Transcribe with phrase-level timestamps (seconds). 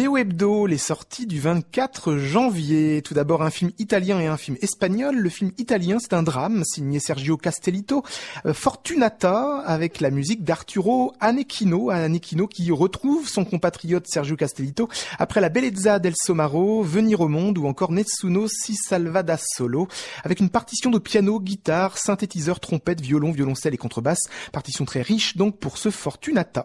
[0.00, 3.02] BO Hebdo, les sorties du 24 janvier.
[3.02, 5.14] Tout d'abord un film italien et un film espagnol.
[5.14, 8.02] Le film italien, c'est un drame signé Sergio Castellito,
[8.46, 15.42] euh, Fortunata, avec la musique d'Arturo Anechino, Anechino qui retrouve son compatriote Sergio Castellito après
[15.42, 19.86] la bellezza del Somaro, Venir au monde ou encore Nessuno si salva da solo,
[20.24, 24.30] avec une partition de piano, guitare, synthétiseur, trompette, violon, violoncelle et contrebasse.
[24.50, 26.64] Partition très riche donc pour ce Fortunata.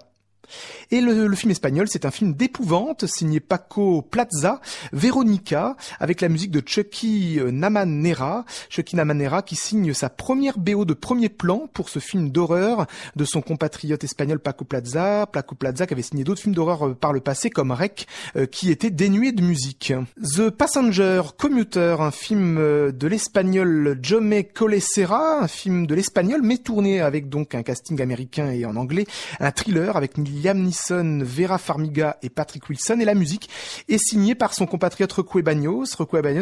[0.91, 4.62] Et le, film espagnol, c'est un film d'épouvante signé Paco Plaza,
[4.94, 10.94] Veronica, avec la musique de Chucky Namanera, Chucky Namanera qui signe sa première BO de
[10.94, 12.85] premier plan pour ce film d'horreur
[13.16, 16.93] de son compatriote espagnol Paco Plaza, Paco Plaza qui avait signé d'autres films d'horreur euh,
[16.93, 19.93] par le passé comme Rec, euh, qui était dénué de musique.
[20.21, 26.57] The Passenger, Commuter, un film euh, de l'espagnol Jome Colesera, un film de l'espagnol mais
[26.57, 29.05] tourné avec donc un casting américain et en anglais,
[29.40, 32.99] un thriller avec Liam Neeson, Vera Farmiga et Patrick Wilson.
[32.99, 33.49] Et la musique
[33.87, 35.96] est signée par son compatriote Requie Bagnos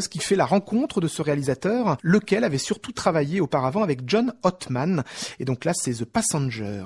[0.09, 5.03] qui fait la rencontre de ce réalisateur, lequel avait surtout travaillé auparavant avec John Ottman.
[5.39, 6.85] Et donc là, c'est The Passenger.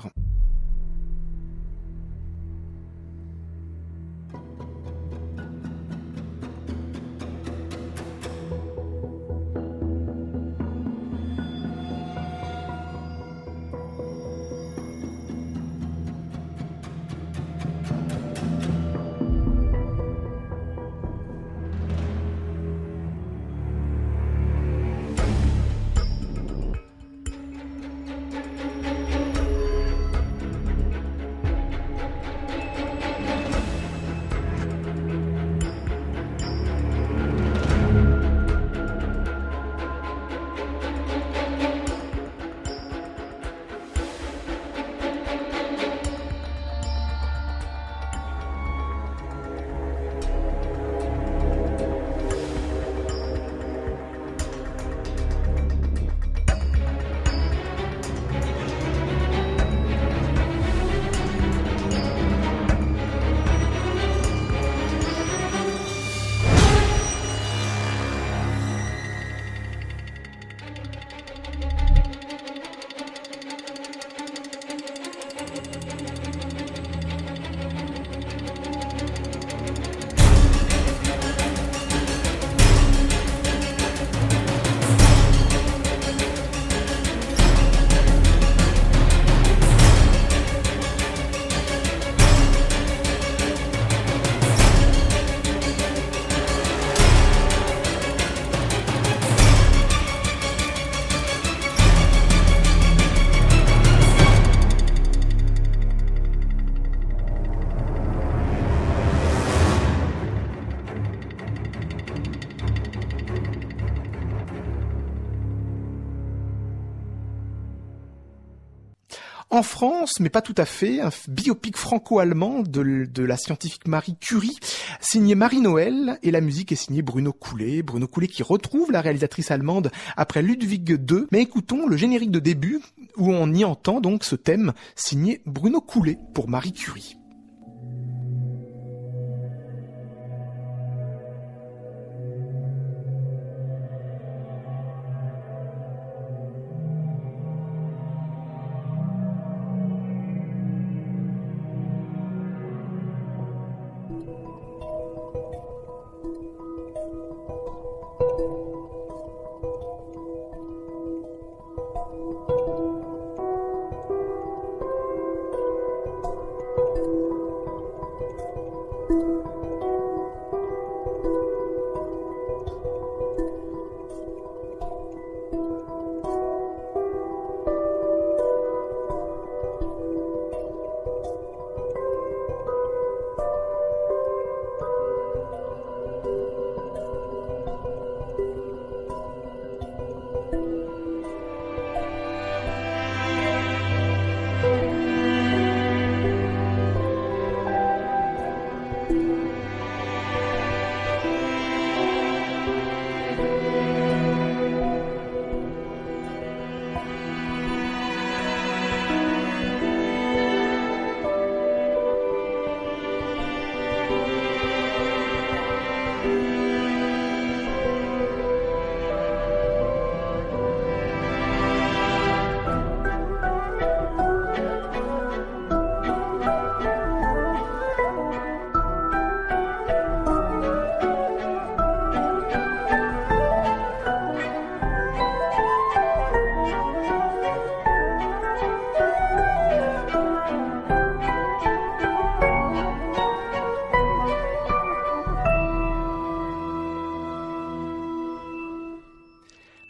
[119.58, 124.56] En France, mais pas tout à fait, un biopic franco-allemand de, la scientifique Marie Curie,
[125.00, 127.82] signé Marie Noël, et la musique est signée Bruno Coulet.
[127.82, 131.26] Bruno Coulet qui retrouve la réalisatrice allemande après Ludwig II.
[131.32, 132.78] Mais écoutons le générique de début,
[133.16, 137.17] où on y entend donc ce thème signé Bruno Coulet pour Marie Curie.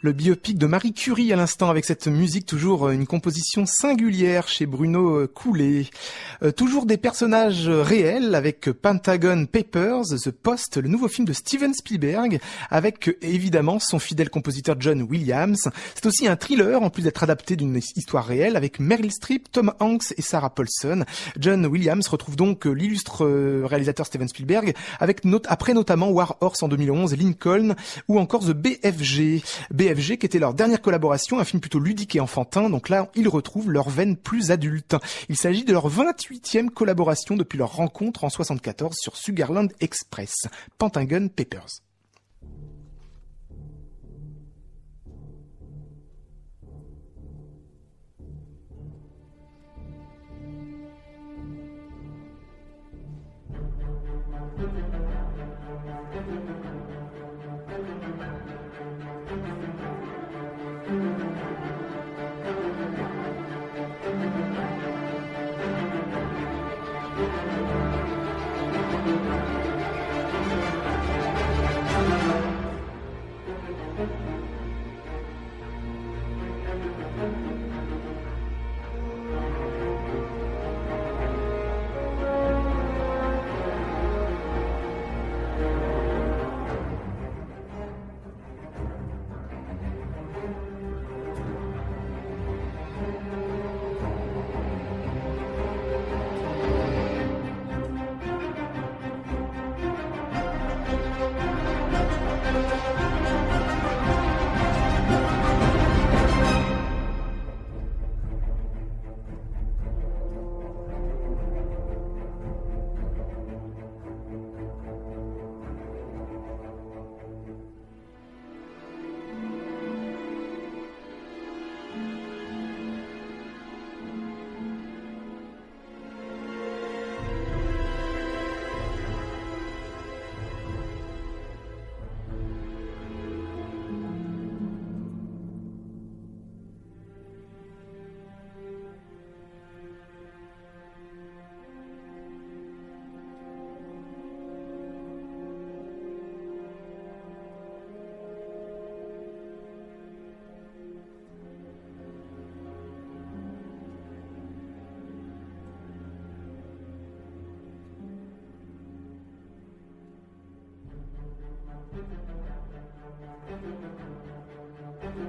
[0.09, 4.47] Le biopic de Marie Curie à l'instant avec cette musique, toujours euh, une composition singulière
[4.47, 5.85] chez Bruno euh, Coulet.
[6.43, 11.73] Euh, toujours des personnages réels avec Pentagon Papers, The Post, le nouveau film de Steven
[11.73, 12.39] Spielberg
[12.69, 15.69] avec évidemment son fidèle compositeur John Williams.
[15.95, 19.73] C'est aussi un thriller en plus d'être adapté d'une histoire réelle avec Meryl Streep, Tom
[19.79, 21.03] Hanks et Sarah Paulson.
[21.37, 23.25] John Williams retrouve donc l'illustre
[23.65, 27.75] réalisateur Steven Spielberg avec après notamment War Horse en 2011, Lincoln
[28.07, 29.43] ou encore The BFG.
[29.71, 33.27] BFG qui était leur dernière collaboration, un film plutôt ludique et enfantin, donc là ils
[33.27, 34.95] retrouvent leur veine plus adulte.
[35.27, 35.87] Il s'agit de leur
[36.29, 40.33] 28e collaboration depuis leur rencontre en 74 sur Sugarland Express,
[40.77, 41.88] Pentagon Papers.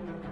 [0.07, 0.30] thank you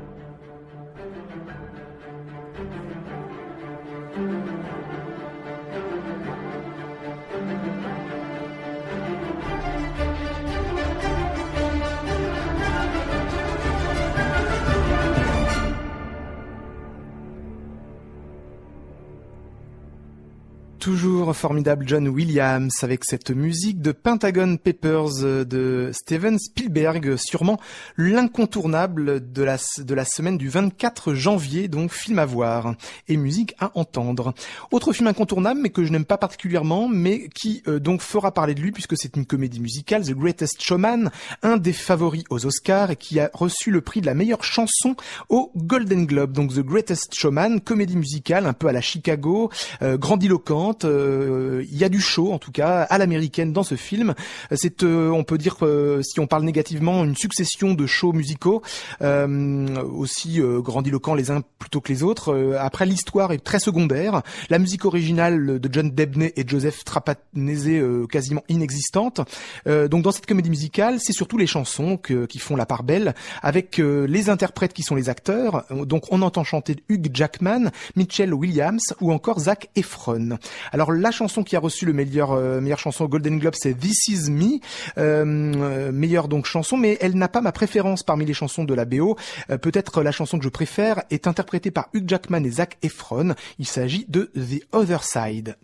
[20.89, 27.61] toujours formidable John Williams avec cette musique de Pentagon Papers de Steven Spielberg, sûrement
[27.99, 32.75] l'incontournable de la, de la semaine du 24 janvier, donc film à voir
[33.07, 34.33] et musique à entendre.
[34.71, 38.55] Autre film incontournable, mais que je n'aime pas particulièrement, mais qui euh, donc fera parler
[38.55, 41.11] de lui puisque c'est une comédie musicale, The Greatest Showman,
[41.43, 44.97] un des favoris aux Oscars et qui a reçu le prix de la meilleure chanson
[45.29, 46.33] au Golden Globe.
[46.33, 49.51] Donc The Greatest Showman, comédie musicale un peu à la Chicago,
[49.83, 53.75] euh, grandiloquente, euh, il y a du show en tout cas à l'américaine dans ce
[53.75, 54.15] film.
[54.55, 58.63] C'est, euh, on peut dire, euh, si on parle négativement, une succession de shows musicaux
[59.01, 62.57] aussi grandiloquents les uns plutôt que les autres.
[62.59, 64.23] après, l'histoire est très secondaire.
[64.51, 67.69] La musique originale de John Debney et Joseph Trapanese
[68.11, 69.21] quasiment inexistante.
[69.67, 73.79] donc dans cette comédie musicale, c'est surtout les chansons qui font la part belle, avec
[73.79, 75.65] les interprètes qui sont les acteurs.
[75.71, 80.39] Donc on entend chanter Hugh Jackman, Mitchell Williams ou encore Zach Efron.
[80.73, 84.09] Alors la chanson qui a reçu le meilleur euh, meilleure chanson Golden Globe, c'est This
[84.09, 84.59] Is Me,
[84.99, 88.85] euh, meilleure donc chanson, mais elle n'a pas ma préférence parmi les chansons de la
[88.85, 89.17] BO.
[89.51, 93.35] Euh, peut-être la chanson que je préfère est interprétée par Hugh Jackman et Zac Efron.
[93.59, 95.57] Il s'agit de The Other Side.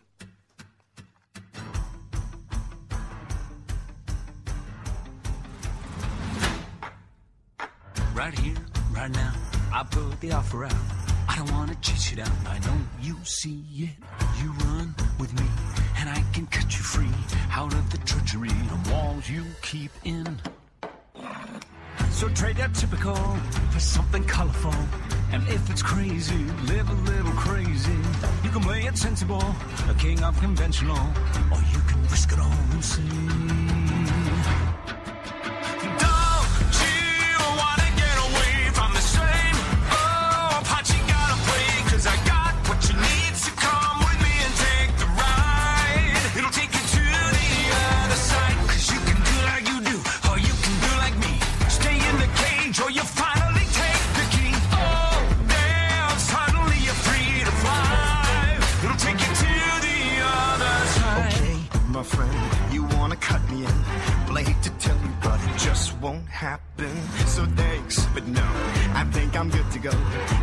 [8.14, 8.54] Right here,
[8.94, 9.32] right now,
[9.72, 11.03] I put the offer out.
[11.28, 12.36] I don't wanna chase you down.
[12.46, 13.90] I know you see it.
[14.42, 15.46] You run with me,
[15.98, 17.16] and I can cut you free
[17.50, 20.40] out of the treachery of walls you keep in.
[22.10, 23.16] So trade that typical
[23.70, 24.74] for something colorful.
[25.32, 27.98] And if it's crazy, live a little crazy.
[28.44, 29.44] You can play it sensible,
[29.88, 30.96] a king of conventional,
[31.50, 33.83] or you can risk it all and see.
[66.44, 66.94] Happen.
[67.26, 68.46] So thanks, but no,
[69.00, 69.94] I think I'm good to go.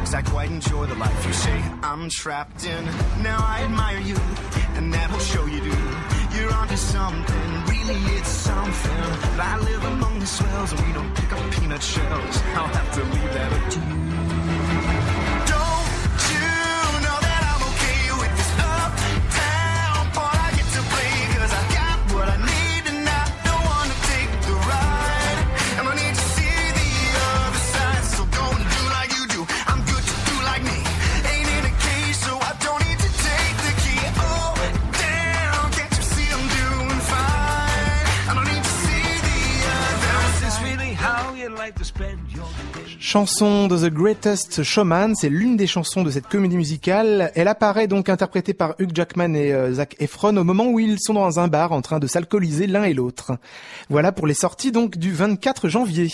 [0.01, 2.83] Cause I quite enjoy the life you say I'm trapped in.
[3.21, 4.17] Now I admire you,
[4.77, 5.77] and that'll show you do.
[6.35, 9.03] You're onto something, really it's something.
[9.37, 12.10] But I live among the swells, and we don't pick up peanut shells.
[42.99, 47.31] Chanson de The Greatest Showman, c'est l'une des chansons de cette comédie musicale.
[47.33, 50.99] Elle apparaît donc interprétée par Hugh Jackman et euh, Zac Efron au moment où ils
[50.99, 53.31] sont dans un bar en train de s'alcooliser l'un et l'autre.
[53.89, 56.09] Voilà pour les sorties donc du 24 janvier.